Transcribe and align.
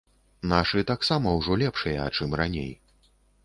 Нашы 0.53 0.83
таксама 0.93 1.35
ўжо 1.41 1.59
лепшыя, 1.65 2.11
чым 2.17 2.29
раней. 2.45 2.69